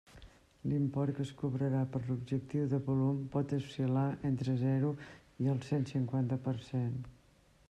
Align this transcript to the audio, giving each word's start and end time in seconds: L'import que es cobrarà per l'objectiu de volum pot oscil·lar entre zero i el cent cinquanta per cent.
L'import 0.69 1.11
que 1.17 1.25
es 1.25 1.33
cobrarà 1.41 1.81
per 1.97 2.01
l'objectiu 2.07 2.65
de 2.73 2.81
volum 2.89 3.21
pot 3.37 3.55
oscil·lar 3.61 4.07
entre 4.33 4.59
zero 4.65 4.93
i 5.45 5.53
el 5.55 5.65
cent 5.71 5.89
cinquanta 5.95 6.43
per 6.51 6.61
cent. 6.73 7.03